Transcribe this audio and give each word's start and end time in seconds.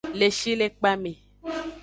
Le 0.19 0.27
shilekpa 0.37 0.91
me. 1.03 1.11